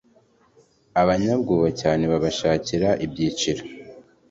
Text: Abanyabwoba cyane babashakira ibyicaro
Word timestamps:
Abanyabwoba 1.01 1.67
cyane 1.81 2.03
babashakira 2.11 2.89
ibyicaro 3.05 3.63